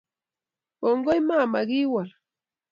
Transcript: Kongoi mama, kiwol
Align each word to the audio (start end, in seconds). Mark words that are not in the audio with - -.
Kongoi 0.79 1.19
mama, 1.27 1.59
kiwol 1.69 2.09